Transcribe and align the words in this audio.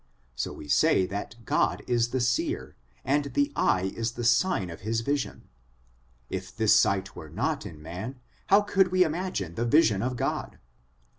So 0.33 0.51
we 0.53 0.67
say 0.67 1.05
that 1.05 1.45
God 1.45 1.83
is 1.85 2.09
the 2.09 2.19
seer, 2.19 2.75
and 3.05 3.25
the 3.35 3.51
eye 3.55 3.91
is 3.95 4.13
the 4.13 4.23
sign 4.23 4.71
of 4.71 4.81
His 4.81 5.01
vision; 5.01 5.47
if 6.27 6.55
this 6.57 6.75
sight 6.75 7.15
were 7.15 7.29
not 7.29 7.67
in 7.67 7.83
man, 7.83 8.19
how 8.47 8.61
could 8.61 8.87
we 8.87 9.03
imagine 9.03 9.53
the 9.53 9.63
vision 9.63 10.01
of 10.01 10.15
God 10.15 10.57